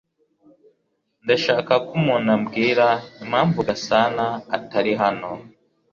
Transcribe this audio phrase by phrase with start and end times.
[1.23, 2.87] Ndashaka ko umuntu ambwira
[3.23, 4.25] impamvu Gasana
[4.57, 5.29] atari hano